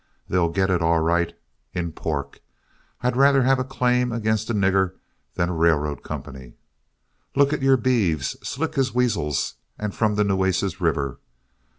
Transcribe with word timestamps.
They'll 0.27 0.49
get 0.49 0.71
it 0.71 0.81
all 0.81 0.97
right 0.99 1.31
in 1.75 1.91
pork. 1.91 2.39
I'd 3.01 3.15
rather 3.15 3.43
have 3.43 3.59
a 3.59 3.63
claim 3.63 4.11
against 4.11 4.49
a 4.49 4.53
nigger 4.55 4.95
than 5.35 5.47
a 5.49 5.53
railroad 5.53 6.01
company. 6.01 6.55
Look 7.35 7.53
at 7.53 7.61
your 7.61 7.77
beeves, 7.77 8.35
slick 8.41 8.79
as 8.79 8.95
weasels, 8.95 9.57
and 9.77 9.93
from 9.93 10.15
the 10.15 10.23
Nueces 10.23 10.81
River. 10.81 11.19